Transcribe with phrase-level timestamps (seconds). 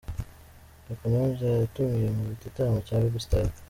[0.99, 3.53] Kanyombya yatumiwe mu gitaramo cya Baby Style.